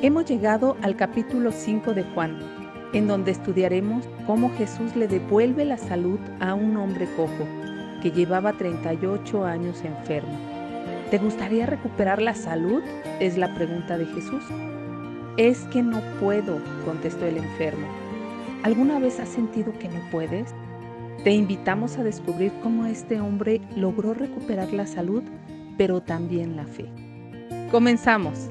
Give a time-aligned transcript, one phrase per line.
[0.00, 2.38] Hemos llegado al capítulo 5 de Juan,
[2.92, 7.48] en donde estudiaremos cómo Jesús le devuelve la salud a un hombre cojo
[8.00, 10.38] que llevaba 38 años enfermo.
[11.10, 12.80] ¿Te gustaría recuperar la salud?
[13.18, 14.44] Es la pregunta de Jesús.
[15.36, 17.88] Es que no puedo, contestó el enfermo.
[18.62, 20.54] ¿Alguna vez has sentido que no puedes?
[21.24, 25.24] Te invitamos a descubrir cómo este hombre logró recuperar la salud,
[25.76, 26.88] pero también la fe.
[27.72, 28.48] Comenzamos.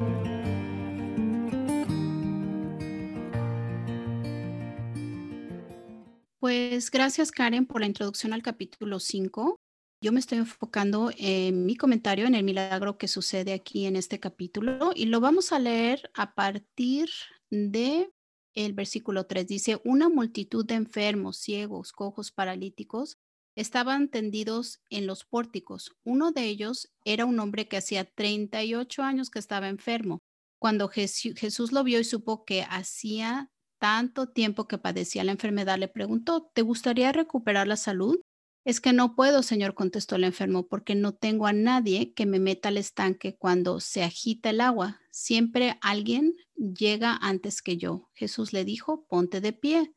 [6.47, 9.57] Pues gracias Karen por la introducción al capítulo 5.
[10.01, 14.21] Yo me estoy enfocando en mi comentario en el milagro que sucede aquí en este
[14.21, 17.09] capítulo y lo vamos a leer a partir
[17.49, 18.09] de
[18.55, 19.45] el versículo 3.
[19.45, 23.17] Dice, una multitud de enfermos, ciegos, cojos, paralíticos
[23.57, 25.97] estaban tendidos en los pórticos.
[26.05, 30.19] Uno de ellos era un hombre que hacía 38 años que estaba enfermo.
[30.61, 35.87] Cuando Jesús lo vio y supo que hacía tanto tiempo que padecía la enfermedad, le
[35.87, 38.19] preguntó, ¿te gustaría recuperar la salud?
[38.65, 42.39] Es que no puedo, señor, contestó el enfermo, porque no tengo a nadie que me
[42.39, 44.99] meta al estanque cuando se agita el agua.
[45.09, 48.09] Siempre alguien llega antes que yo.
[48.13, 49.93] Jesús le dijo, ponte de pie,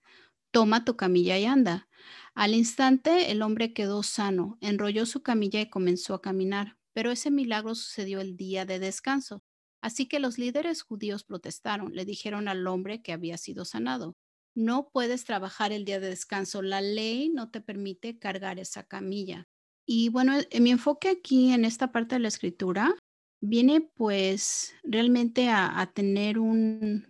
[0.53, 1.89] toma tu camilla y anda.
[2.35, 6.77] Al instante el hombre quedó sano, enrolló su camilla y comenzó a caminar.
[6.93, 9.43] Pero ese milagro sucedió el día de descanso.
[9.83, 14.15] Así que los líderes judíos protestaron, le dijeron al hombre que había sido sanado,
[14.55, 19.47] no puedes trabajar el día de descanso, la ley no te permite cargar esa camilla.
[19.87, 22.95] Y bueno, eh, mi enfoque aquí en esta parte de la escritura
[23.41, 27.07] viene pues realmente a, tener un,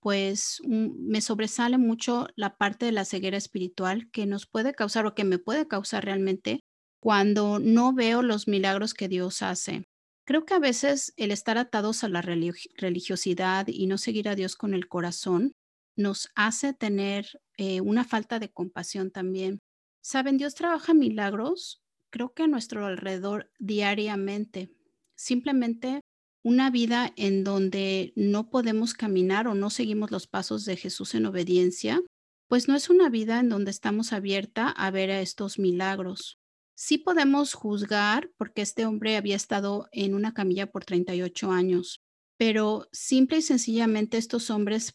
[0.00, 5.14] pues me sobresale mucho la parte de la ceguera espiritual que nos puede causar o
[5.14, 6.60] que me puede causar realmente
[7.00, 9.84] cuando no veo los milagros que Dios hace.
[10.24, 14.54] Creo que a veces el estar atados a la religiosidad y no seguir a Dios
[14.54, 15.52] con el corazón
[15.96, 19.58] nos hace tener eh, una falta de compasión también.
[20.00, 24.70] Saben, Dios trabaja milagros, creo que a nuestro alrededor diariamente.
[25.16, 26.00] Simplemente
[26.44, 31.26] una vida en donde no podemos caminar o no seguimos los pasos de Jesús en
[31.26, 32.00] obediencia,
[32.48, 36.38] pues no es una vida en donde estamos abierta a ver a estos milagros.
[36.74, 42.00] Sí podemos juzgar porque este hombre había estado en una camilla por 38 años,
[42.38, 44.94] pero simple y sencillamente estos hombres,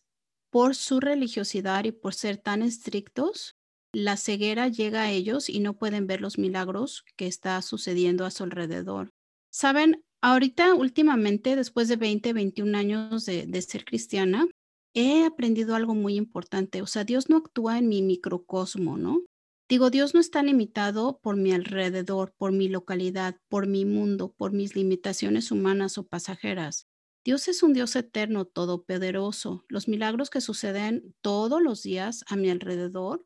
[0.50, 3.58] por su religiosidad y por ser tan estrictos,
[3.94, 8.32] la ceguera llega a ellos y no pueden ver los milagros que está sucediendo a
[8.32, 9.10] su alrededor.
[9.50, 14.48] Saben, ahorita últimamente, después de 20, 21 años de, ser cristiana,
[14.94, 16.82] he aprendido algo muy importante.
[16.82, 19.22] O sea, Dios no actúa en mi microcosmo, ¿no?
[19.70, 24.54] Digo, Dios no está limitado por mi alrededor, por mi localidad, por mi mundo, por
[24.54, 26.88] mis limitaciones humanas o pasajeras.
[27.26, 29.66] Dios es un Dios eterno, todopoderoso.
[29.68, 33.26] Los milagros que suceden todos los días a mi alrededor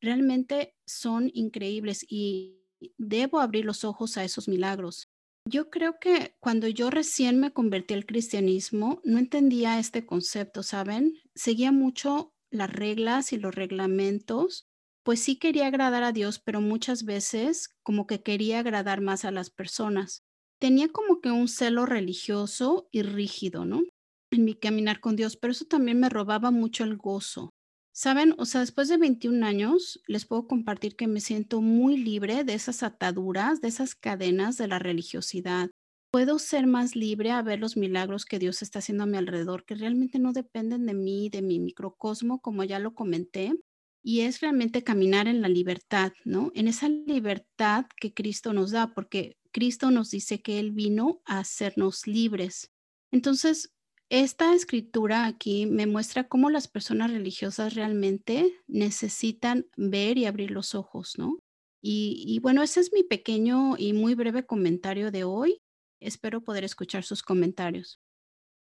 [0.00, 2.64] realmente son increíbles y
[2.98, 5.08] debo abrir los ojos a esos milagros.
[5.44, 11.14] Yo creo que cuando yo recién me convertí al cristianismo, no entendía este concepto, ¿saben?
[11.36, 14.69] Seguía mucho las reglas y los reglamentos
[15.02, 19.30] pues sí quería agradar a Dios, pero muchas veces como que quería agradar más a
[19.30, 20.22] las personas.
[20.60, 23.82] Tenía como que un celo religioso y rígido, ¿no?
[24.30, 27.50] En mi caminar con Dios, pero eso también me robaba mucho el gozo.
[27.92, 32.44] Saben, o sea, después de 21 años, les puedo compartir que me siento muy libre
[32.44, 35.70] de esas ataduras, de esas cadenas de la religiosidad.
[36.12, 39.64] Puedo ser más libre a ver los milagros que Dios está haciendo a mi alrededor,
[39.64, 43.54] que realmente no dependen de mí, de mi microcosmo, como ya lo comenté,
[44.02, 46.50] y es realmente caminar en la libertad, ¿no?
[46.54, 51.40] En esa libertad que Cristo nos da, porque Cristo nos dice que Él vino a
[51.40, 52.70] hacernos libres.
[53.10, 53.72] Entonces,
[54.08, 60.74] esta escritura aquí me muestra cómo las personas religiosas realmente necesitan ver y abrir los
[60.74, 61.38] ojos, ¿no?
[61.82, 65.58] Y, y bueno, ese es mi pequeño y muy breve comentario de hoy.
[66.00, 68.00] Espero poder escuchar sus comentarios.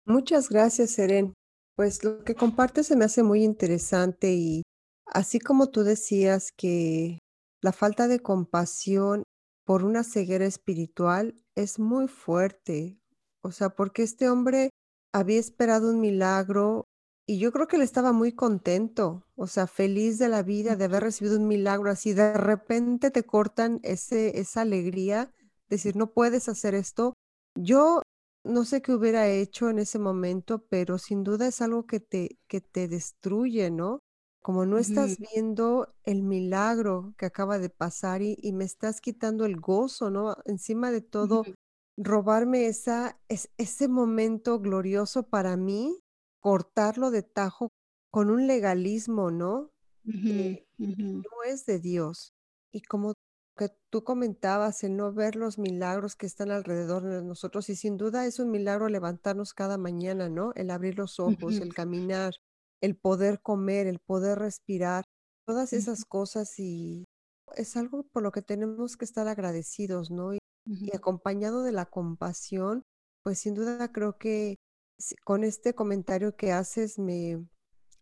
[0.05, 1.33] Muchas gracias, Seren.
[1.75, 4.61] Pues lo que compartes se me hace muy interesante y
[5.07, 7.19] Así como tú decías que
[7.61, 9.23] la falta de compasión
[9.66, 12.99] por una ceguera espiritual es muy fuerte,
[13.41, 14.69] o sea, porque este hombre
[15.13, 16.85] había esperado un milagro
[17.28, 20.85] y yo creo que él estaba muy contento, o sea, feliz de la vida, de
[20.85, 22.13] haber recibido un milagro así.
[22.13, 25.31] De repente te cortan ese, esa alegría,
[25.69, 27.13] decir, no puedes hacer esto.
[27.55, 28.02] Yo
[28.43, 32.37] no sé qué hubiera hecho en ese momento, pero sin duda es algo que te,
[32.47, 33.99] que te destruye, ¿no?
[34.45, 39.59] Como no estás viendo el milagro que acaba de pasar y, me estás quitando el
[39.59, 40.37] gozo, ¿no?
[40.45, 41.45] Encima de todo,
[41.97, 45.97] robarme esa, ese momento glorioso para mí,
[46.39, 47.71] cortarlo de tajo
[48.11, 49.71] con un legalismo, ¿no?
[50.05, 50.59] Ujú.
[50.77, 52.35] no es de Dios.
[52.71, 53.15] Y como
[53.57, 57.97] que tú comentabas, el no ver los milagros que están alrededor de nosotros, y sin
[57.97, 60.53] duda es un milagro levantarnos cada mañana, ¿no?
[60.53, 62.35] El abrir los ojos, el caminar,
[62.85, 65.03] el poder comer, el poder respirar,
[65.46, 67.05] todas esas cosas, y
[67.55, 70.34] es algo por lo que tenemos que estar agradecidos, ¿no?
[70.34, 72.82] Y acompañado de la compasión,
[73.23, 74.55] pues, sin duda creo que
[75.23, 77.46] con este comentario que haces me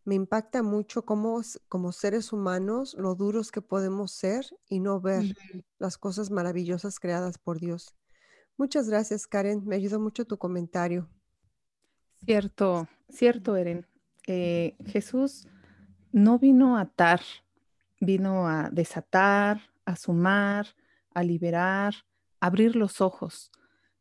[0.06, 5.36] me impacta mucho cómo como seres humanos, lo duros que podemos ser y no ver
[5.80, 7.96] las cosas maravillosas creadas por Dios.
[8.58, 11.10] Muchas gracias, Karen, me ayudó mucho tu comentario.
[12.26, 13.88] Cierto, cierto, Eren.
[14.28, 15.48] Eh, Jesús
[16.12, 17.22] no vino a atar,
[18.00, 20.68] vino a desatar, a sumar,
[21.14, 21.94] a liberar,
[22.40, 23.52] a abrir los ojos.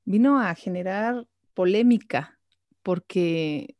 [0.04, 2.38] Vino a generar polémica,
[2.82, 3.76] porque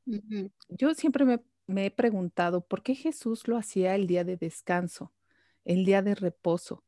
[0.69, 5.13] yo siempre me me he preguntado, ¿por qué Jesús lo hacía el día de descanso,
[5.65, 6.85] el día de reposo?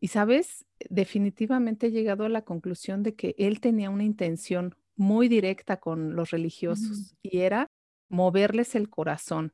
[0.00, 0.66] Y, ¿sabes?
[0.88, 6.14] Definitivamente he llegado a la conclusión de que él tenía una intención muy directa con
[6.14, 7.70] los religiosos, y era
[8.08, 9.52] moverles el corazón,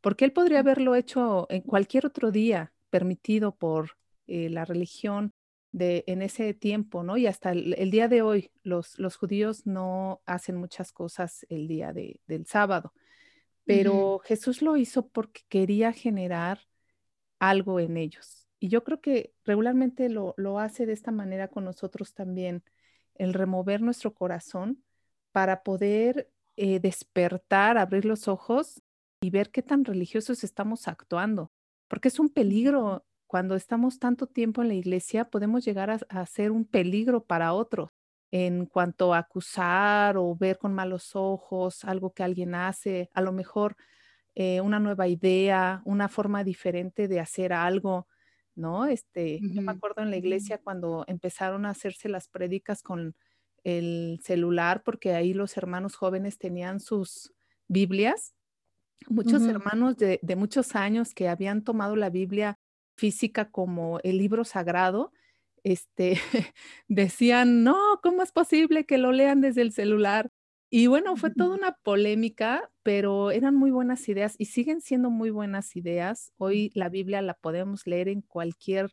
[0.00, 3.96] porque él podría haberlo hecho en cualquier otro día permitido por,
[4.26, 5.34] eh, la religión
[5.72, 7.16] de en ese tiempo, ¿no?
[7.16, 11.66] Y hasta el el día de hoy, los los judíos no hacen muchas cosas el
[11.68, 12.92] día de del sábado.
[13.64, 16.60] Pero Jesús lo hizo porque quería generar
[17.38, 18.48] algo en ellos.
[18.58, 22.62] Y yo creo que regularmente lo lo hace de esta manera con nosotros también,
[23.14, 24.82] el remover nuestro corazón
[25.32, 28.82] para poder, eh, despertar, abrir los ojos
[29.20, 31.52] y ver qué tan religiosos estamos actuando,
[31.88, 33.04] porque es un peligro.
[33.26, 37.54] Cuando estamos tanto tiempo en la iglesia, podemos llegar a a ser un peligro para
[37.54, 37.90] otros,
[38.30, 43.32] en cuanto a acusar o ver con malos ojos algo que alguien hace, a lo
[43.32, 43.76] mejor,
[44.34, 48.08] eh, una nueva idea, una forma diferente de hacer algo,
[48.54, 48.86] ¿no?
[48.86, 53.14] Este, yo me acuerdo en la iglesia cuando empezaron a hacerse las prédicas con
[53.64, 57.32] el celular, porque ahí los hermanos jóvenes tenían sus
[57.68, 58.34] Biblias.
[59.14, 62.58] Muchos hermanos de de muchos años que habían tomado la Biblia
[62.96, 65.12] física como el libro sagrado,
[65.64, 66.14] este,
[66.88, 70.30] decían: "No, ¿cómo es posible que lo lean desde el celular?".
[70.70, 75.30] Y bueno, fue toda una polémica, pero eran muy buenas ideas y siguen siendo muy
[75.30, 76.32] buenas ideas.
[76.38, 78.90] Hoy la Biblia la podemos leer en cualquier,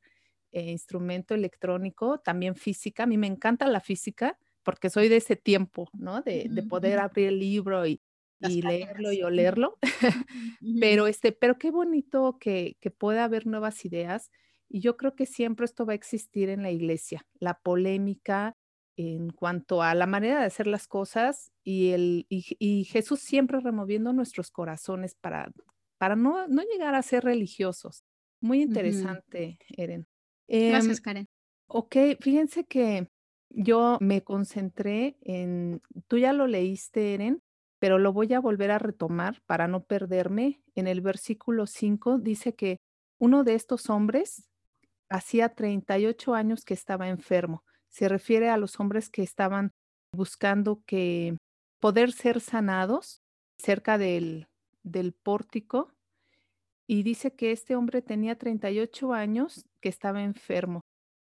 [0.51, 3.03] eh, instrumento electrónico, también física.
[3.03, 4.37] A mí me encanta la física,
[4.69, 6.21] porque soy de ese tiempo, ¿no?
[6.21, 8.01] De de poder abrir el libro y
[8.41, 9.79] y leerlo y olerlo.
[10.79, 14.31] Pero, este, pero qué bonito que que pueda haber nuevas ideas,
[14.69, 18.55] y yo creo que siempre esto va a existir en la iglesia, la polémica
[18.97, 23.59] en cuanto a la manera de hacer las cosas y el y y Jesús siempre
[23.61, 25.51] removiendo nuestros corazones para
[25.97, 28.03] para no no llegar a ser religiosos.
[28.41, 30.07] Muy interesante, Eren.
[30.47, 31.27] Em, Gracias, Karen.
[31.67, 33.09] okey, fíjense que
[33.49, 37.41] yo me concentré en tú ya lo leíste, Eren,
[37.79, 40.61] pero lo voy a volver a retomar para no perderme.
[40.75, 42.77] En el versículo 5 dice que
[43.17, 44.49] uno de estos hombres
[45.09, 47.63] hacía 38 años que estaba enfermo.
[47.89, 49.71] Se refiere a los hombres que estaban
[50.11, 51.37] buscando que
[51.79, 53.21] poder ser sanados
[53.57, 54.47] cerca del
[54.83, 55.91] del pórtico,
[56.87, 60.81] y dice que este hombre tenía 38 años que estaba enfermo.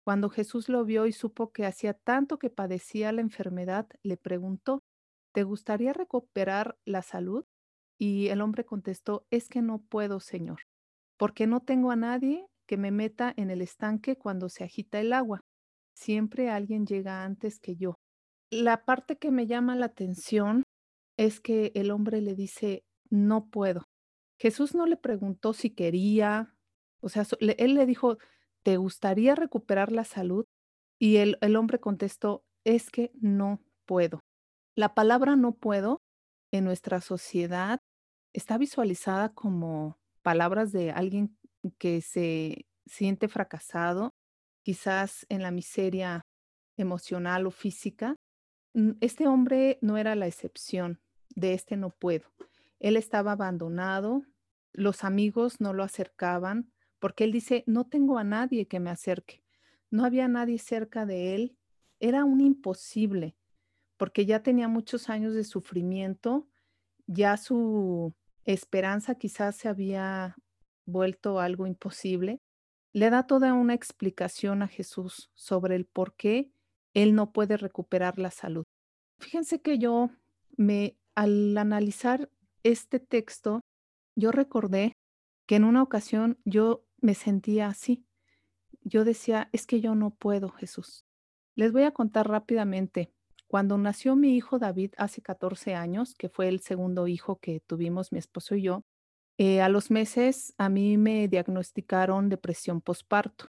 [0.09, 4.81] Cuando Jesús lo vio y supo que hacía tanto que padecía la enfermedad, le preguntó:
[5.35, 7.45] "¿Te gustaría recuperar la salud?".
[7.99, 10.61] Y el hombre contestó: "Es que no puedo, Señor,
[11.15, 15.13] porque no tengo a nadie que me meta en el estanque cuando se agita el
[15.13, 15.41] agua.
[15.93, 17.93] Siempre alguien llega antes que yo".
[18.49, 20.63] La parte que me llama la atención
[21.17, 23.83] es que el hombre le dice: "No puedo".
[24.39, 26.55] Jesús no le preguntó si quería,
[26.99, 28.17] o sea, él le dijo:
[28.63, 30.45] "¿Te gustaría recuperar la salud?".
[30.99, 34.21] Y el el hombre contestó: "Es que no puedo".
[34.75, 36.01] La palabra no puedo
[36.51, 37.79] en nuestra sociedad
[38.33, 41.37] está visualizada como palabras de alguien
[41.77, 44.11] que se siente fracasado,
[44.63, 46.21] quizás en la miseria
[46.77, 48.15] emocional o física.
[49.01, 50.99] Este hombre no era la excepción
[51.35, 52.31] de este no puedo.
[52.79, 54.23] Él estaba abandonado,
[54.73, 59.43] los amigos no lo acercaban, porque él dice: "No tengo a nadie que me acerque".
[59.91, 61.57] No había nadie cerca de él,
[61.99, 63.35] era un imposible,
[63.97, 66.47] porque ya tenía muchos años de sufrimiento,
[67.07, 68.13] ya su
[68.45, 70.35] esperanza quizás se había
[70.85, 72.39] vuelto algo imposible.
[72.93, 76.51] Le da toda una explicación a Jesús sobre el por qué
[76.93, 78.63] él no puede recuperar la salud.
[79.19, 80.09] Fíjense que yo
[80.57, 82.29] me al analizar
[82.63, 83.61] este texto,
[84.15, 84.93] yo recordé
[85.45, 88.05] que en una ocasión yo me sentía así.
[88.81, 91.05] Yo decía, es que yo no puedo, Jesús.
[91.55, 93.11] Les voy a contar rápidamente.
[93.47, 98.11] Cuando nació mi hijo David hace 14 años, que fue el segundo hijo que tuvimos
[98.11, 98.83] mi esposo y yo,
[99.37, 103.47] eh, a los meses a mí me diagnosticaron depresión posparto.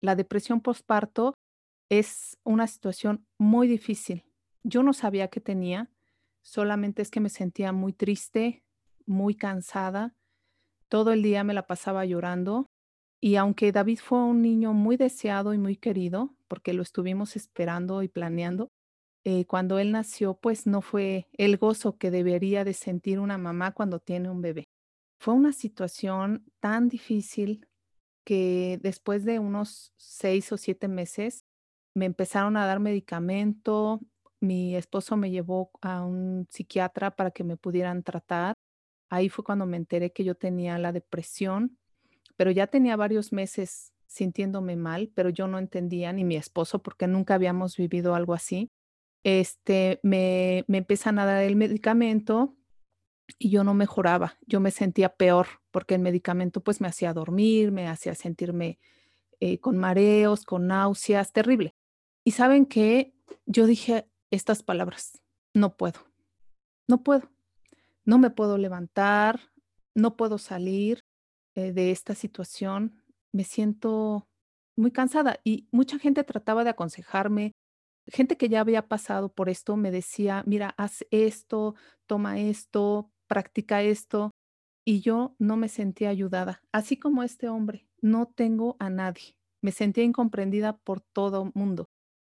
[0.00, 1.34] La depresión posparto
[1.88, 4.24] es una situación muy difícil.
[4.62, 5.90] Yo no sabía que tenía,
[6.42, 8.62] solamente es que me sentía muy triste,
[9.06, 10.14] muy cansada.
[10.88, 12.66] Todo el día me la pasaba llorando.
[13.20, 18.02] Y aunque David fue un niño muy deseado y muy querido, porque lo estuvimos esperando
[18.02, 18.70] y planeando,
[19.24, 23.72] eh, cuando él nació, pues no fue el gozo que debería de sentir una mamá
[23.72, 24.64] cuando tiene un bebé.
[25.18, 27.66] Fue una situación tan difícil
[28.24, 31.44] que después de unos seis o siete meses
[31.94, 34.00] me empezaron a dar medicamento,
[34.40, 38.54] mi esposo me llevó a un psiquiatra para que me pudieran tratar.
[39.10, 41.78] Ahí fue cuando me enteré que yo tenía la depresión,
[42.38, 47.08] pero ya tenía varios meses sintiéndome mal, pero yo no entendía, ni mi esposo, porque
[47.08, 48.70] nunca habíamos vivido algo así.
[49.24, 52.54] Este, me, me empiezan a dar el medicamento
[53.40, 57.72] y yo no mejoraba, yo me sentía peor porque el medicamento pues me hacía dormir,
[57.72, 58.78] me hacía sentirme
[59.40, 61.74] eh, con mareos, con náuseas, terrible.
[62.22, 63.14] Y saben que
[63.46, 65.20] yo dije estas palabras,
[65.54, 65.98] no puedo,
[66.86, 67.28] no puedo,
[68.04, 69.40] no me puedo levantar,
[69.96, 71.07] no puedo salir
[71.54, 73.02] eh, de esta situación,
[73.32, 74.26] me siento
[74.76, 77.52] muy cansada y mucha gente trataba de aconsejarme,
[78.06, 81.74] gente que ya había pasado por esto me decía, mira, haz esto,
[82.06, 84.30] toma esto, practica esto
[84.84, 89.72] y yo no me sentía ayudada, así como este hombre, no tengo a nadie, me
[89.72, 91.86] sentía incomprendida por todo mundo.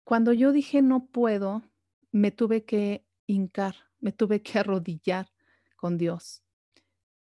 [0.05, 1.63] Cuando yo dije no puedo,
[2.11, 5.29] me tuve que hincar, me tuve que arrodillar
[5.77, 6.43] con Dios.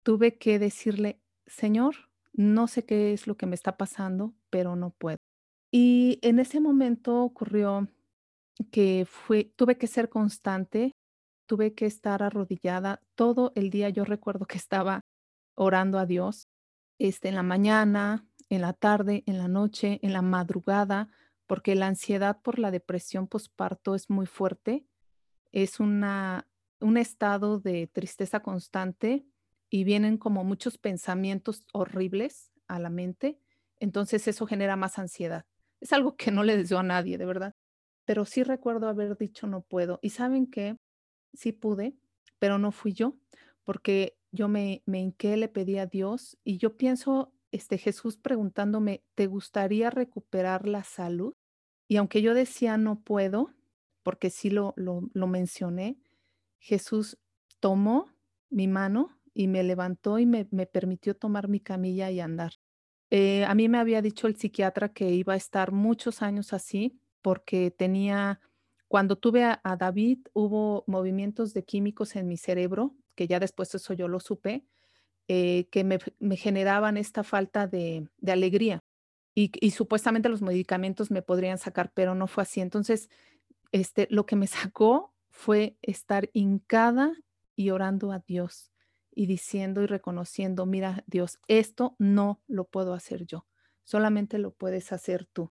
[0.03, 1.21] Tuve que decirle,
[1.51, 1.95] Señor,
[2.33, 5.17] no sé qué es lo que me está pasando, pero no puedo.
[5.69, 7.89] Y en ese momento ocurrió
[8.71, 9.05] que
[9.57, 10.93] tuve que ser constante,
[11.47, 13.89] tuve que estar arrodillada todo el día.
[13.89, 15.01] Yo recuerdo que estaba
[15.55, 16.47] orando a Dios,
[16.99, 21.09] este, en la mañana, en la tarde, en la noche, en la madrugada,
[21.47, 24.85] porque la ansiedad por la depresión posparto es muy fuerte.
[25.51, 29.25] Es un estado de tristeza constante
[29.73, 33.39] y vienen como muchos pensamientos horribles a la mente.
[33.79, 35.45] Entonces eso genera más ansiedad.
[35.79, 37.55] Es algo que no le deseo a nadie, de verdad.
[38.05, 39.99] Pero sí recuerdo haber dicho no puedo.
[40.01, 40.75] Y saben qué,
[41.33, 41.95] sí pude,
[42.37, 43.15] pero no fui yo,
[43.63, 49.05] porque yo me, me hinqué, le pedí a Dios y yo pienso, este Jesús preguntándome,
[49.15, 51.33] ¿te gustaría recuperar la salud?
[51.87, 53.53] Y aunque yo decía no puedo,
[54.03, 55.97] porque sí lo, lo, lo mencioné,
[56.59, 57.17] Jesús
[57.61, 58.07] tomó
[58.49, 62.53] mi mano y me levantó y me, me permitió tomar mi camilla y andar.
[63.09, 66.97] Eh, a mí me había dicho el psiquiatra que iba a estar muchos años así
[67.21, 68.39] porque tenía
[68.91, 73.93] cuando tuve a, David, hubo movimientos de químicos en mi cerebro, que ya después eso
[73.93, 74.65] yo lo supe,
[75.29, 75.97] eh, que me,
[76.35, 78.81] generaban esta falta de, alegría.
[79.33, 82.59] Y, supuestamente los medicamentos me podrían sacar, pero no fue así.
[82.59, 83.09] Entonces,
[83.71, 87.13] este, lo que me sacó fue estar hincada
[87.55, 88.70] y orando a Dios
[89.13, 93.45] y diciendo y reconociendo, mira Dios, esto no lo puedo hacer yo,
[93.83, 95.51] solamente lo puedes hacer tú.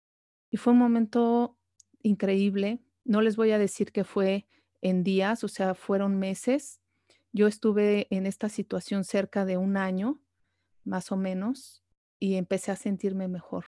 [0.51, 1.59] Y fue un momento
[2.03, 4.47] increíble, no les voy a decir que fue
[4.81, 6.81] en días, o sea, fueron meses.
[7.33, 10.21] Yo estuve en esta situación cerca de un año,
[10.85, 11.83] más o menos,
[12.19, 13.67] y empecé a sentirme mejor.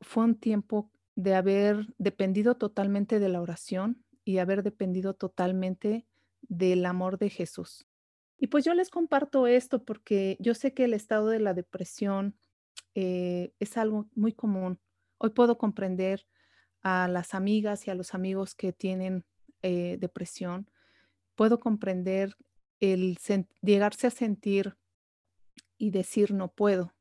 [0.00, 6.06] Fue un tiempo de haber dependido totalmente de la oración y haber dependido totalmente
[6.42, 7.85] del amor de Jesús.
[8.38, 12.36] Y pues yo les comparto esto porque yo sé que el estado de la depresión
[12.94, 14.78] eh, es algo muy común.
[15.18, 16.26] Hoy puedo comprender
[16.82, 19.24] a las amigas y a los amigos que tienen
[19.62, 20.70] eh, depresión,
[21.34, 22.36] puedo comprender
[22.78, 23.18] el
[23.62, 24.76] llegarse a sentir
[25.78, 26.94] y decir no puedo,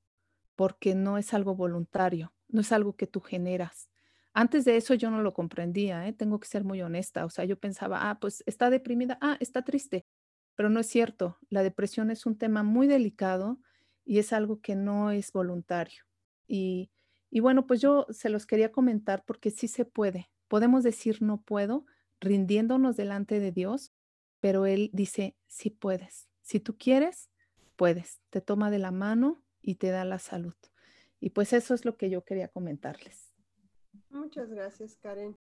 [0.56, 3.90] porque no es algo voluntario, no es algo que tú generas.
[4.34, 6.14] Antes de eso yo no lo comprendía, ¿eh?
[6.14, 7.24] tengo que ser muy honesta.
[7.26, 10.06] O sea, yo pensaba, ah, pues está deprimida, ah, está triste,
[10.56, 11.38] pero no es cierto.
[11.50, 13.60] La depresión es un tema muy delicado
[14.04, 16.04] y es algo que no es voluntario.
[16.48, 16.90] Y
[17.36, 20.32] y bueno, pues yo se los quería comentar porque sí se puede.
[20.48, 21.86] Podemos decir no puedo
[22.22, 23.92] rindiéndonos delante de Dios,
[24.40, 26.30] pero Él dice, sí puedes.
[26.44, 27.30] Si tú quieres,
[27.76, 28.22] puedes.
[28.30, 30.56] Te toma de la mano y te da la salud.
[31.20, 33.34] Y pues eso es lo que yo quería comentarles.
[34.10, 35.36] Muchas gracias, Karen.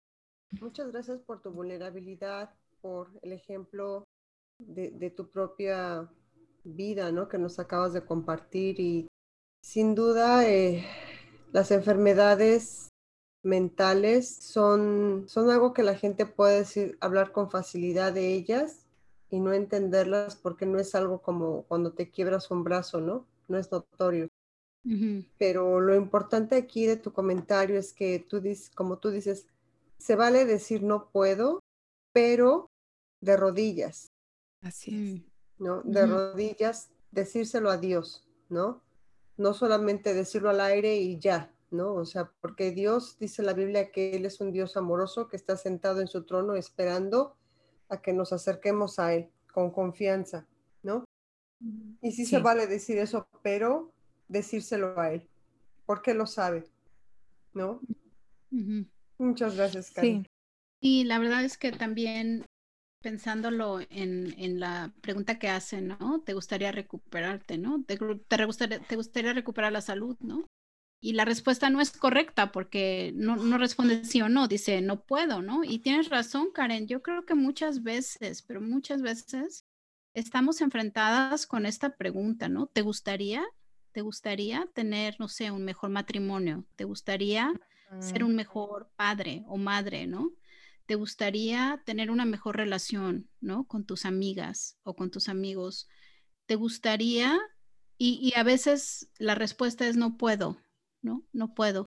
[0.61, 4.09] Muchas gracias por tu vulnerabilidad, por el ejemplo
[4.67, 6.11] de, tu propia
[6.65, 7.29] vida, ¿no?
[7.29, 9.09] Que nos acabas de compartir y
[9.63, 10.85] sin duda eh,
[11.53, 12.89] las enfermedades
[13.43, 18.87] mentales son, son algo que la gente puede decir, hablar con facilidad de ellas
[19.31, 23.27] y no entenderlas porque no es algo como cuando te quiebras un brazo, ¿no?
[23.49, 24.29] No es notorio.
[25.39, 29.47] Pero lo importante aquí de tu comentario es que tú dices, como tú dices,
[29.99, 31.61] se vale decir no puedo,
[32.13, 32.69] pero
[33.23, 34.09] de rodillas.
[34.65, 35.33] Así es.
[35.59, 35.83] ¿No?
[35.83, 38.83] De rodillas, decírselo a Dios, ¿no?
[39.37, 41.95] No solamente decirlo al aire y ya, ¿no?
[41.95, 45.37] O sea, porque Dios dice en la Biblia que Él es un Dios amoroso que
[45.37, 47.37] está sentado en su trono esperando
[47.89, 50.49] a que nos acerquemos a Él con confianza,
[50.83, 51.05] ¿no?
[52.03, 53.93] Y sí, se vale decir eso, pero
[54.29, 55.29] decírselo a Él,
[55.87, 56.65] porque lo sabe,
[57.53, 57.81] ¿no?
[59.19, 60.27] Muchas gracias, Karen.
[60.81, 62.45] Y la verdad es que también
[63.05, 66.23] pensándolo en, en, la pregunta que hace, ¿no?
[66.25, 67.85] ¿Te gustaría recuperarte, ¿no?
[67.85, 70.47] ¿Te, te, gustaría, ¿Te gustaría recuperar la salud, ¿no?
[71.03, 75.03] Y la respuesta no es correcta porque no, no responde sí o no, dice no
[75.05, 75.65] puedo, ¿no?
[75.65, 79.67] Y tienes razón, Karen, yo creo que muchas veces, pero muchas veces
[80.15, 82.69] estamos enfrentadas con esta pregunta, ¿no?
[82.69, 83.45] ¿Te gustaría?
[83.93, 86.65] ¿Te gustaría tener, no sé, un mejor matrimonio?
[86.75, 87.53] ¿Te gustaría
[88.01, 90.33] ser un mejor padre o madre, ¿no?
[90.87, 93.67] ¿Te gustaría tener una mejor relación, ¿no?
[93.67, 95.89] Con tus amigas o con tus amigos.
[96.47, 97.39] ¿Te gustaría?
[97.97, 100.59] Y, y a veces la respuesta es no puedo,
[101.03, 101.25] ¿no?
[101.33, 101.87] No puedo.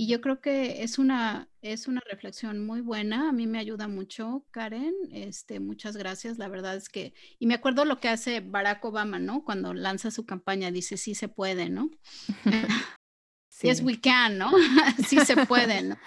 [0.00, 3.28] Y yo creo que es una, es una reflexión muy buena.
[3.28, 4.94] A mí me ayuda mucho, Karen.
[5.12, 6.38] Este, muchas gracias.
[6.38, 9.44] La verdad es que, y me acuerdo lo que hace Barack Obama, ¿no?
[9.44, 11.90] Cuando lanza su campaña, dice, sí se puede, ¿no?
[13.50, 13.66] sí.
[13.66, 14.50] Yes, we can, ¿no?
[15.06, 15.98] sí se puede, ¿no?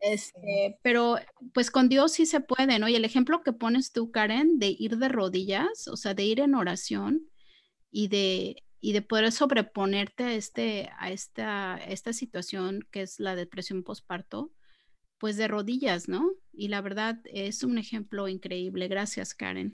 [0.00, 1.16] Este, pero
[1.52, 2.88] pues con Dios sí se puede, ¿no?
[2.88, 6.40] Y el ejemplo que pones tú, Karen, de ir de rodillas, o sea, de ir
[6.40, 7.30] en oración
[7.90, 13.34] y de, y de poder sobreponerte a, este, a esta, esta situación que es la
[13.34, 14.52] depresión postparto,
[15.18, 16.32] pues de rodillas, ¿no?
[16.52, 18.88] Y la verdad es un ejemplo increíble.
[18.88, 19.72] Gracias, Karen.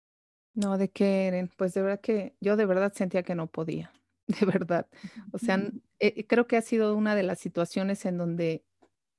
[0.54, 1.50] No, ¿de qué, Eren?
[1.56, 3.92] Pues de verdad que yo de verdad sentía que no podía,
[4.26, 4.87] de verdad.
[5.33, 5.61] O sea,
[5.98, 8.64] eh, creo que ha sido una de las situaciones en donde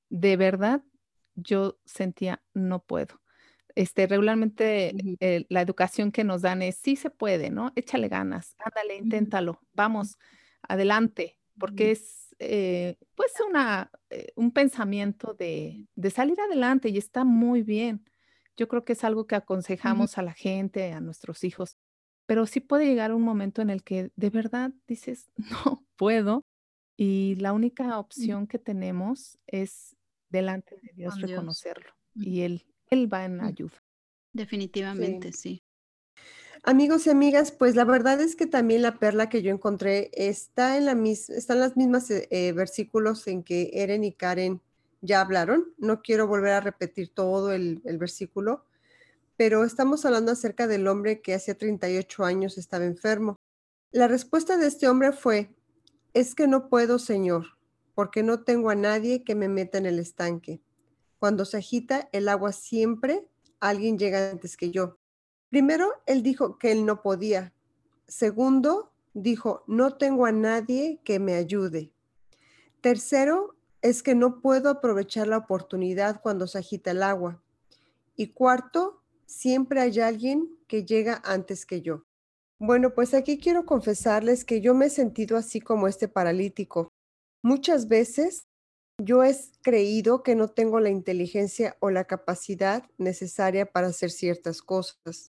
[0.08, 0.82] de verdad
[1.34, 3.20] yo sentía no puedo.
[3.74, 7.72] Este, regularmente eh, la educación que nos dan es sí se puede, ¿no?
[7.74, 10.18] Échale ganas, ándale, inténtalo, vamos,
[10.62, 17.24] adelante, porque es eh, pues una, eh, un pensamiento de, de, salir adelante y está
[17.24, 18.04] muy bien.
[18.56, 21.78] Yo creo que es algo que aconsejamos a la gente, a nuestros hijos,
[22.26, 25.30] pero sí puede llegar un momento en el que de verdad dices,
[25.76, 26.44] no puedo,
[26.96, 29.96] y la única opción que tenemos es
[30.32, 31.92] delante de Dios reconocerlo.
[32.14, 33.82] Y Él, Él va en ayuda.
[34.32, 35.62] Definitivamente, sí.
[36.64, 40.76] Amigos y amigas, pues la verdad es que también la perla que yo encontré está
[40.76, 44.60] en la misma, están las mismas eh, eh, versículos en que Eren y Karen
[45.00, 45.74] ya hablaron.
[45.76, 48.64] No quiero volver a repetir todo el, el versículo,
[49.36, 53.36] pero estamos hablando acerca del hombre que hace 38 años estaba enfermo.
[53.90, 55.50] La respuesta de este hombre fue,
[56.14, 57.58] es que no puedo, Señor,
[57.94, 60.60] porque no tengo a nadie que me meta en el estanque.
[61.18, 63.28] Cuando se agita el agua siempre,
[63.60, 64.98] alguien llega antes que yo.
[65.50, 67.52] Primero, él dijo que él no podía.
[68.08, 71.92] Segundo, dijo, no tengo a nadie que me ayude.
[72.80, 77.42] Tercero, es que no puedo aprovechar la oportunidad cuando se agita el agua.
[78.16, 82.04] Y cuarto, siempre hay alguien que llega antes que yo.
[82.58, 86.92] Bueno, pues aquí quiero confesarles que yo me he sentido así como este paralítico.
[87.42, 88.46] Muchas veces
[88.98, 94.62] yo he creído que no tengo la inteligencia o la capacidad necesaria para hacer ciertas
[94.62, 95.32] cosas.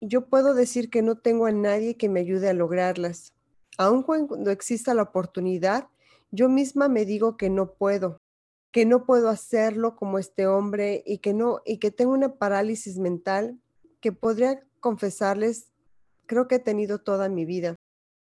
[0.00, 3.34] Yo puedo decir que no tengo a nadie que me ayude a lograrlas.
[3.76, 5.88] Aun cuando exista la oportunidad,
[6.30, 8.16] yo misma me digo que no puedo,
[8.72, 12.98] que no puedo hacerlo como este hombre y que no y que tengo una parálisis
[12.98, 13.60] mental
[14.00, 15.70] que podría confesarles
[16.24, 17.74] creo que he tenido toda mi vida.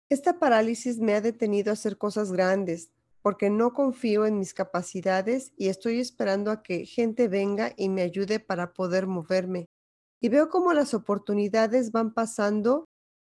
[0.10, 2.90] Esta parálisis me ha detenido a hacer cosas grandes,
[3.30, 8.02] porque no confío en mis capacidades y estoy esperando a que gente venga y me
[8.02, 9.68] ayude para poder moverme.
[10.20, 12.86] Y veo cómo las oportunidades van pasando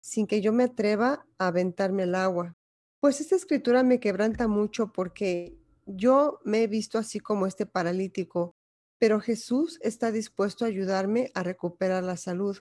[0.03, 2.55] sin que yo me atreva a aventarme al agua.
[3.01, 8.55] Pues esta escritura me quebranta mucho porque yo me he visto así como este paralítico,
[8.99, 12.57] pero Jesús está dispuesto a ayudarme a recuperar la salud.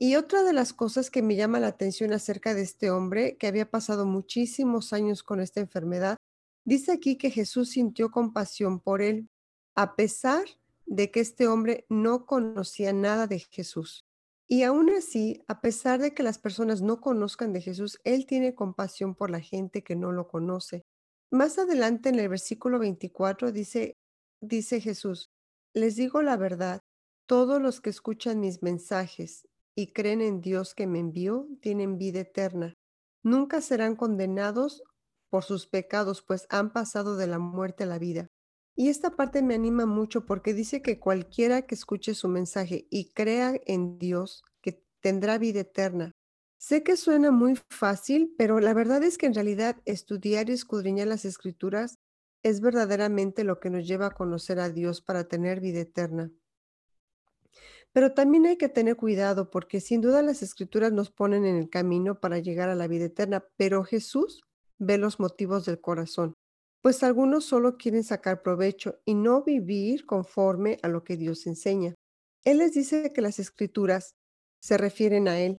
[0.00, 3.46] Y otra de las cosas que me llama la atención acerca de este hombre, que
[3.46, 6.16] había pasado muchísimos años con esta enfermedad,
[6.64, 9.28] Dice aquí que Jesús sintió compasión por él,
[9.74, 10.44] a pesar
[10.86, 14.04] de que este hombre no conocía nada de Jesús.
[14.48, 18.54] Y aún así, a pesar de que las personas no conozcan de Jesús, Él tiene
[18.54, 20.84] compasión por la gente que no lo conoce.
[21.30, 23.96] Más adelante en el versículo 24 dice,
[24.42, 25.30] dice Jesús,
[25.72, 26.82] les digo la verdad,
[27.26, 32.20] todos los que escuchan mis mensajes y creen en Dios que me envió, tienen vida
[32.20, 32.74] eterna.
[33.22, 34.82] Nunca serán condenados
[35.32, 38.28] por sus pecados, pues han pasado de la muerte a la vida.
[38.76, 43.12] Y esta parte me anima mucho porque dice que cualquiera que escuche su mensaje y
[43.14, 46.12] crea en Dios, que tendrá vida eterna.
[46.58, 51.06] Sé que suena muy fácil, pero la verdad es que en realidad estudiar y escudriñar
[51.06, 51.94] las escrituras
[52.42, 56.30] es verdaderamente lo que nos lleva a conocer a Dios para tener vida eterna.
[57.92, 61.70] Pero también hay que tener cuidado porque sin duda las escrituras nos ponen en el
[61.70, 64.42] camino para llegar a la vida eterna, pero Jesús
[64.82, 66.34] ve los motivos del corazón,
[66.82, 71.94] pues algunos solo quieren sacar provecho y no vivir conforme a lo que Dios enseña.
[72.44, 74.14] Él les dice que las escrituras
[74.60, 75.56] se refieren a Él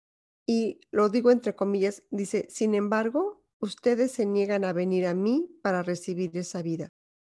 [0.46, 5.48] y lo digo entre comillas, dice, sin embargo, ustedes se niegan a venir a mí
[5.62, 6.88] para recibir esa vida.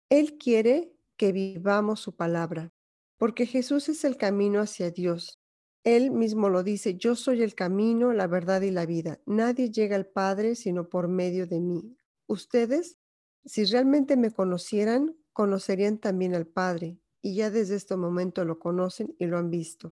[0.09, 2.71] Él quiere que vivamos su palabra,
[3.17, 5.35] porque Jesús es el camino hacia Dios.
[5.83, 9.19] Él mismo lo dice, yo soy el camino, la verdad y la vida.
[9.25, 11.97] Nadie llega al Padre sino por medio de mí.
[12.27, 12.97] Ustedes,
[13.43, 19.15] si realmente me conocieran, conocerían también al Padre, y ya desde este momento lo conocen
[19.19, 19.89] y lo han visto.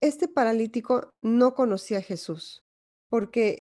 [0.00, 2.62] Este paralítico no conocía a Jesús,
[3.08, 3.58] porque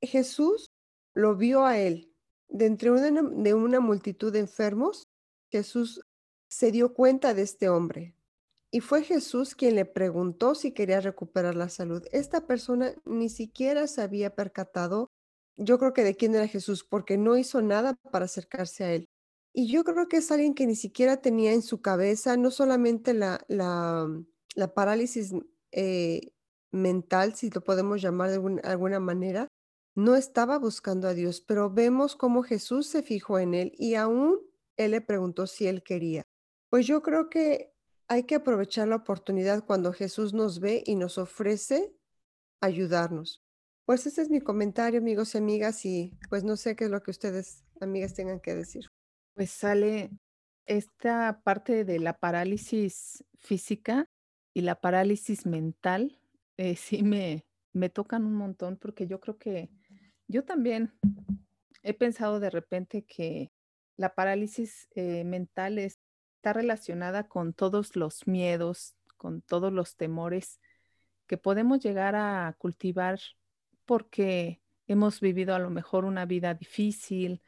[0.00, 0.66] Jesús
[1.14, 2.12] lo vio a él.
[2.48, 5.04] De entre una, de una multitud de enfermos,
[5.50, 6.00] Jesús
[6.48, 8.15] se dio cuenta de este hombre,
[8.70, 12.02] y fue Jesús quien le preguntó si quería recuperar la salud.
[12.12, 15.08] Esta persona ni siquiera se había percatado,
[15.56, 19.06] yo creo que de quién era Jesús, porque no hizo nada para acercarse a él.
[19.54, 23.14] Y yo creo que es alguien que ni siquiera tenía en su cabeza no solamente
[23.14, 24.06] la, la,
[24.54, 25.32] la parálisis
[25.72, 26.32] eh,
[26.72, 29.48] mental, si lo podemos llamar de alguna manera,
[29.94, 34.38] no estaba buscando a Dios, pero vemos cómo Jesús se fijó en él y aún
[34.76, 36.22] él le preguntó si él quería.
[36.68, 37.72] Pues yo creo que
[38.08, 41.94] hay que aprovechar la oportunidad cuando Jesús nos ve y nos ofrece
[42.60, 43.42] ayudarnos.
[43.84, 47.02] Pues ese es mi comentario, amigos y amigas, y pues no sé qué es lo
[47.02, 48.86] que ustedes, amigas, tengan que decir.
[49.34, 50.10] Pues sale
[50.66, 54.08] esta parte de la parálisis física
[54.52, 56.18] y la parálisis mental,
[56.56, 59.70] eh, sí me, me tocan un montón porque yo creo que
[60.26, 60.92] yo también
[61.82, 63.52] he pensado de repente que
[63.96, 66.00] la parálisis eh, mental es
[66.36, 70.60] está relacionada con todos los miedos, con todos los temores
[71.26, 73.18] que podemos llegar a cultivar
[73.84, 77.42] porque hemos vivido a lo mejor una vida difícil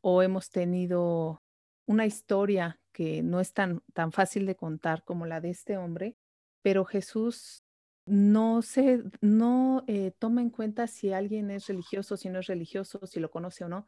[0.00, 1.42] o hemos tenido
[1.86, 6.16] una historia que no es tan, tan fácil de contar como la de este hombre,
[6.62, 7.62] pero Jesús
[8.04, 13.06] no se no eh, toma en cuenta si alguien es religioso, si no es religioso,
[13.06, 13.86] si lo conoce o no.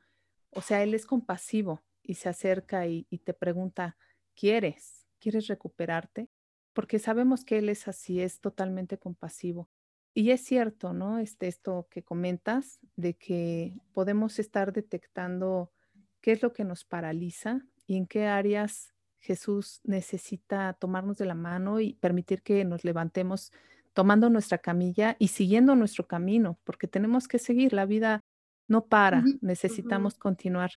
[0.50, 3.96] O sea, él es compasivo y se acerca y te pregunta,
[4.34, 6.28] quieres, quieres recuperarte,
[6.72, 9.68] porque sabemos que Él es así, es totalmente compasivo.
[10.12, 11.18] Y es cierto, ¿no?
[11.18, 15.72] Este, esto que comentas de que podemos estar detectando
[16.20, 21.34] qué es lo que nos paraliza y en qué áreas Jesús necesita tomarnos de la
[21.34, 23.52] mano y permitir que nos levantemos
[23.94, 28.20] tomando nuestra camilla y siguiendo nuestro camino, porque tenemos que seguir, la vida
[28.68, 30.72] no para, necesitamos continuar.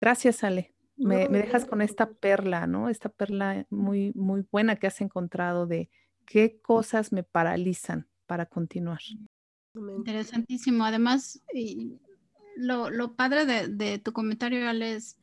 [0.00, 0.71] Gracias, Ale.
[0.96, 2.88] Me, dejas con esta perla, ¿no?
[2.88, 5.90] Esta perla muy, muy buena que has encontrado de
[6.26, 9.00] qué cosas me paralizan para continuar.
[9.74, 10.84] Interesantísimo.
[10.84, 11.42] Además,
[12.56, 15.18] lo, lo, padre de, de, tu comentario, es,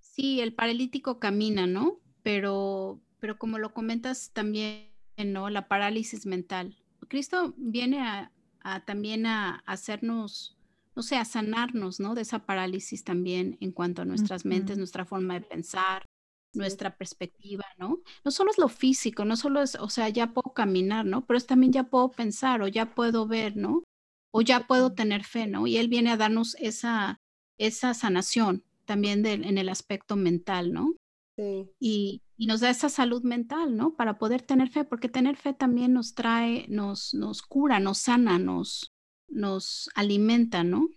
[0.00, 2.00] sí, el paralítico camina, ¿no?
[2.22, 5.50] Pero, pero como lo comentas también, ¿no?
[5.50, 6.76] La parálisis mental.
[7.08, 10.56] Cristo viene a, a también a hacernos
[10.94, 12.14] o sea, sanarnos, ¿no?
[12.14, 16.04] De esa parálisis también en cuanto a nuestras mentes, nuestra forma de pensar,
[16.52, 18.00] nuestra perspectiva, ¿no?
[18.24, 21.26] No solo es lo físico, no solo es, o sea, ya puedo caminar, ¿no?
[21.26, 23.84] Pero es también ya puedo pensar o ya puedo ver, ¿no?
[24.32, 25.66] O ya puedo tener fe, ¿no?
[25.66, 27.18] Y Él viene a darnos esa,
[27.58, 30.94] esa sanación también en el aspecto mental, ¿no?
[31.36, 31.70] Sí.
[31.78, 33.94] Y, y, nos da esa salud mental, ¿no?
[33.94, 38.38] Para poder tener fe, porque tener fe también nos trae, nos, nos cura, nos sana,
[38.38, 38.92] nos,
[39.30, 40.88] nos alimenta, ¿no?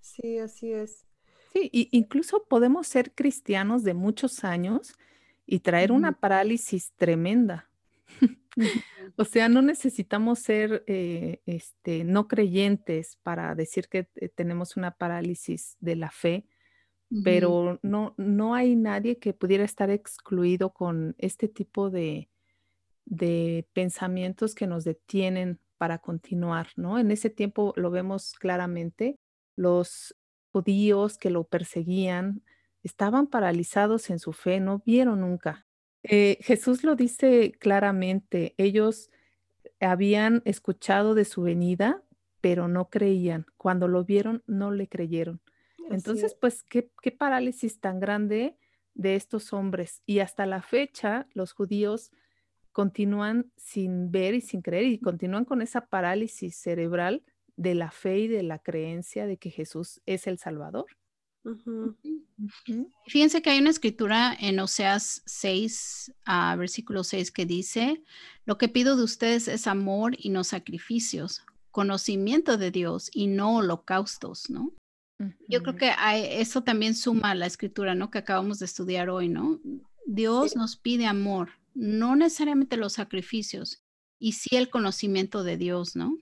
[0.00, 1.06] Sí, así es.
[1.52, 4.94] Sí, y incluso podemos ser cristianos de muchos años
[5.46, 7.68] y traer una parálisis tremenda.
[9.16, 14.92] o sea, no necesitamos ser eh, este, no creyentes para decir que eh, tenemos una
[14.92, 16.46] parálisis de la fe,
[17.24, 22.28] pero no, no hay nadie que pudiera estar excluido con este tipo de,
[23.04, 26.98] de pensamientos que nos detienen para continuar, ¿no?
[26.98, 29.18] En ese tiempo lo vemos claramente,
[29.56, 30.14] los
[30.52, 32.42] judíos que lo perseguían
[32.82, 35.66] estaban paralizados en su fe, no vieron nunca.
[36.02, 39.08] Eh, Jesús lo dice claramente, ellos
[39.80, 42.02] habían escuchado de su venida,
[42.42, 43.46] pero no creían.
[43.56, 45.40] Cuando lo vieron, no le creyeron.
[45.88, 48.58] Entonces, pues, ¿qué, qué parálisis tan grande
[49.00, 50.02] de estos hombres.
[50.04, 52.12] Y hasta la fecha, los judíos
[52.72, 57.22] continúan sin ver y sin creer y continúan con esa parálisis cerebral
[57.56, 60.86] de la fe y de la creencia de que Jesús es el Salvador.
[63.06, 68.02] Fíjense que hay una escritura en Oseas 6, a versículo 6, que dice,
[68.44, 73.56] lo que pido de ustedes es amor y no sacrificios, conocimiento de Dios y no
[73.56, 74.72] holocaustos, ¿no?
[75.48, 75.92] Yo creo que
[76.40, 78.10] eso también suma a la escritura, ¿no?
[78.10, 79.60] Que acabamos de estudiar hoy, ¿no?
[80.06, 83.82] Dios nos pide amor, no necesariamente los sacrificios,
[84.18, 86.16] y sí el conocimiento de Dios, ¿no?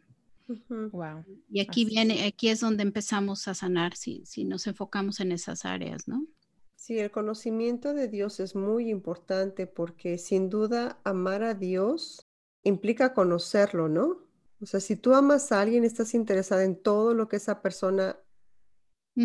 [0.69, 1.25] Wow.
[1.51, 5.65] Y aquí viene, aquí es donde empezamos a sanar, si, si nos enfocamos en esas
[5.65, 6.27] áreas, ¿no?
[6.75, 12.27] Sí, el conocimiento de Dios es muy importante porque sin duda amar a Dios
[12.63, 14.23] implica conocerlo, ¿no?
[14.61, 18.17] O sea, si tú amas a alguien, estás interesada en todo lo que esa persona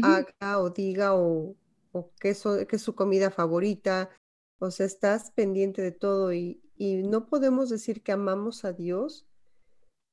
[0.01, 1.55] haga o diga o,
[1.91, 4.09] o qué, es su comida favorita.
[4.63, 9.25] O sea, estás pendiente de todo y, no podemos decir que amamos a Dios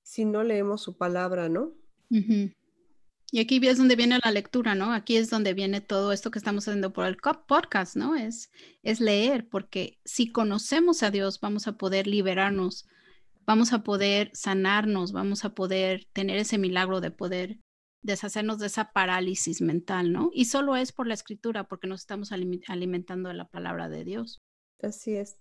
[0.03, 1.73] si no leemos su palabra, ¿no?
[2.11, 4.93] Y aquí es donde viene la lectura, ¿no?
[4.93, 8.17] Aquí es donde viene todo esto que estamos haciendo por el podcast, ¿no?
[8.17, 8.51] Es,
[8.83, 12.89] es leer, porque si conocemos a Dios, vamos a poder liberarnos,
[13.47, 17.61] vamos a poder sanarnos, vamos a poder tener ese milagro de poder
[18.03, 20.31] deshacernos de esa parálisis mental, ¿no?
[20.33, 24.41] Y solo es por la escritura, porque nos estamos alimentando de la palabra de Dios.
[24.83, 25.37] Así es.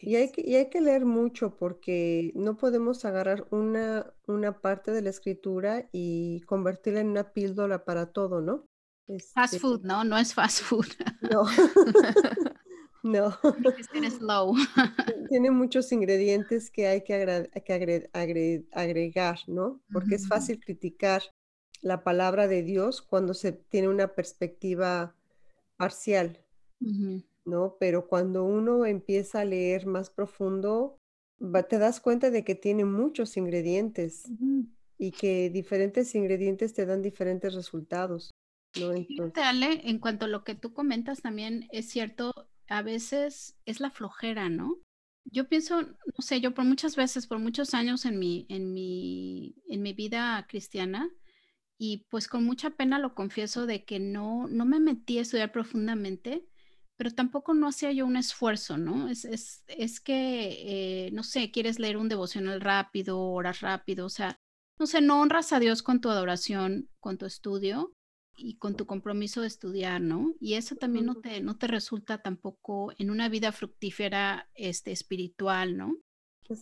[0.00, 4.92] y, hay que, y hay que leer mucho porque no podemos agarrar una, una parte
[4.92, 8.66] de la escritura y convertirla en una píldora para todo, ¿no?
[9.32, 10.04] fast este food, ¿no?
[10.04, 10.86] No es fast food.
[11.30, 11.44] No.
[13.02, 13.38] no.
[15.28, 18.08] Tiene muchos ingredientes que hay que, que
[18.72, 19.80] agregar, ¿no?
[19.92, 21.22] Porque es fácil criticar
[21.82, 25.14] la palabra de Dios cuando se tiene una perspectiva
[25.76, 26.40] parcial,
[27.44, 27.76] ¿no?
[27.78, 30.98] Pero cuando uno empieza a leer más profundo,
[31.68, 34.24] te das cuenta de que tiene muchos ingredientes
[34.98, 38.30] y que diferentes ingredientes te dan diferentes resultados.
[38.80, 38.92] ¿no?
[39.36, 42.32] Ale, en cuanto a lo que tú comentas también es cierto,
[42.68, 44.78] a veces es la flojera, ¿no?
[45.24, 49.56] Yo pienso, no sé, yo por muchas veces, por muchos años en mi, en mi,
[49.68, 51.10] en mi vida cristiana,
[51.78, 55.52] y pues con mucha pena lo confieso de que no, no me metí a estudiar
[55.52, 56.46] profundamente,
[56.96, 59.08] pero tampoco no hacía yo un esfuerzo, ¿no?
[59.08, 64.10] Es, es, es que, eh, no sé, quieres leer un devocional rápido, horas rápido, o
[64.10, 64.38] sea,
[64.78, 67.92] no sé, no honras a Dios con tu adoración, con tu estudio
[68.36, 70.34] y con tu compromiso de estudiar, ¿no?
[70.40, 75.76] Y eso también no te, no te resulta tampoco en una vida fructífera este, espiritual,
[75.76, 75.96] ¿no?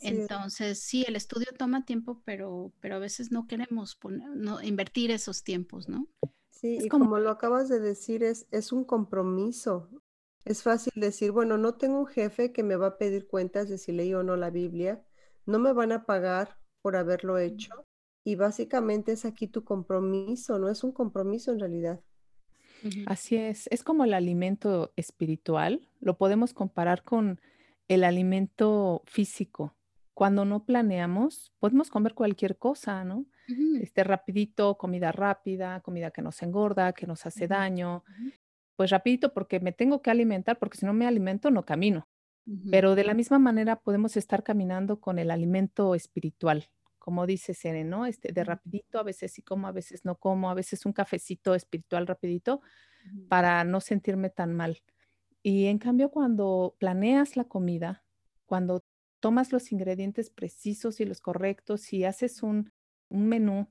[0.03, 5.11] Entonces, sí, el estudio toma tiempo, pero, pero a veces no queremos poner, no, invertir
[5.11, 6.09] esos tiempos, ¿no?
[6.51, 7.19] Sí, y como...
[7.19, 9.89] lo acabas de decir, es, es un compromiso.
[10.45, 13.79] Es fácil decir, bueno, no tengo un jefe que me va a pedir cuentas de
[13.79, 15.03] si leí o no la Biblia,
[15.47, 17.87] no me van a pagar por haberlo hecho.
[18.25, 22.01] Y básicamente es aquí tu compromiso, no es un compromiso en realidad.
[23.07, 27.41] Así es, es como el alimento espiritual, lo podemos comparar con
[27.89, 29.77] el alimento físico.
[30.15, 33.27] Cuando no planeamos, podemos comer cualquier cosa, ¿no?
[33.81, 38.05] Este rapidito, comida rápida, comida que nos engorda, que nos hace daño.
[38.77, 42.09] Pues rapidito porque me tengo que alimentar, porque si no me alimento no camino.
[42.71, 46.69] Pero de la misma manera podemos estar caminando con el alimento espiritual,
[46.99, 48.07] como dice Seren, ¿no?
[48.07, 51.55] Este, de rapidito, a veces sí como, a veces no como, a veces un cafecito
[51.55, 52.61] espiritual rapidito
[53.29, 54.83] para no sentirme tan mal.
[55.47, 58.03] Y en cambio, cuando planeas la comida,
[58.47, 58.83] cuando
[59.21, 62.73] tomas los ingredientes precisos y los correctos y haces un,
[63.11, 63.69] menú,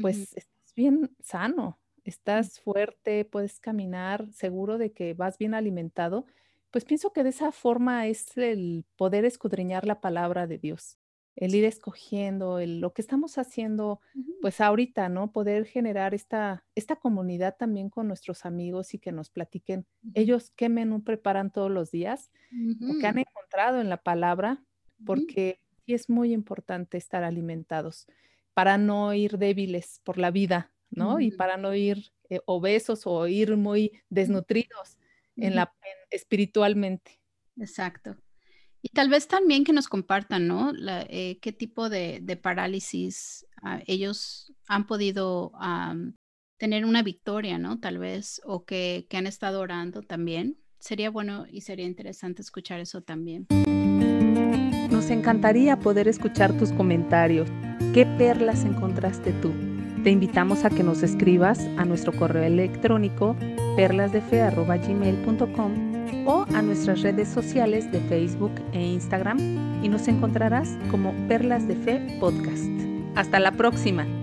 [0.00, 6.26] pues estás bien sano, estás fuerte, puedes caminar seguro de que vas bien alimentado.
[6.70, 10.99] Pues pienso que de esa forma es el poder escudriñar la palabra de Dios
[11.40, 14.00] el ir escogiendo, el, lo que estamos haciendo,
[14.42, 15.32] pues ahorita, ¿no?
[15.32, 20.68] Poder generar esta, esta comunidad también con nuestros amigos y que nos platiquen ellos qué
[20.68, 24.62] menú preparan todos los días o qué han encontrado en la palabra,
[25.06, 28.06] porque sí es muy importante estar alimentados
[28.52, 31.20] para no ir débiles por la vida, ¿no?
[31.20, 34.98] Y para no ir eh, obesos o ir muy desnutridos
[35.36, 35.72] en la,
[36.10, 37.18] espiritualmente.
[37.56, 38.18] Exacto.
[38.82, 40.72] Y tal vez también que nos compartan, ¿no?
[41.08, 45.52] Eh, ¿Qué tipo de, parálisis ah, ellos han podido
[46.58, 47.80] tener una victoria, ¿no?
[47.80, 50.58] Tal vez, o que, que han estado orando también.
[50.78, 53.46] Sería bueno y sería interesante escuchar eso también.
[54.90, 57.48] Nos encantaría poder escuchar tus comentarios.
[57.92, 59.52] ¿Qué perlas encontraste tú?
[60.02, 63.36] Te invitamos a que nos escribas a nuestro correo electrónico
[63.76, 65.89] perlasdefe.gmail.com
[66.26, 69.38] o a nuestras redes sociales de Facebook e Instagram
[69.82, 72.70] y nos encontrarás como Perlas de Fe Podcast.
[73.14, 74.19] Hasta la próxima.